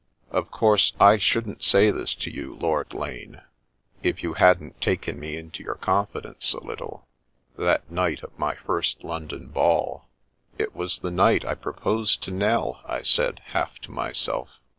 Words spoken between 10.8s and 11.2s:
the